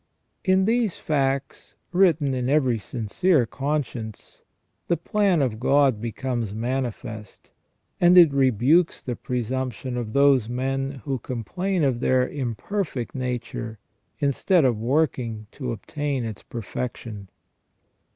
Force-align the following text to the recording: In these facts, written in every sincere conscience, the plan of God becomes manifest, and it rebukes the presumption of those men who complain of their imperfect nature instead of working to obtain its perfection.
In 0.43 0.65
these 0.65 0.97
facts, 0.97 1.75
written 1.93 2.33
in 2.33 2.49
every 2.49 2.79
sincere 2.79 3.45
conscience, 3.45 4.41
the 4.87 4.97
plan 4.97 5.43
of 5.43 5.59
God 5.59 6.01
becomes 6.01 6.55
manifest, 6.55 7.51
and 7.99 8.17
it 8.17 8.33
rebukes 8.33 9.03
the 9.03 9.15
presumption 9.15 9.97
of 9.97 10.13
those 10.13 10.49
men 10.49 11.03
who 11.05 11.19
complain 11.19 11.83
of 11.83 11.99
their 11.99 12.27
imperfect 12.27 13.13
nature 13.13 13.77
instead 14.17 14.65
of 14.65 14.79
working 14.79 15.45
to 15.51 15.71
obtain 15.71 16.25
its 16.25 16.41
perfection. 16.41 17.29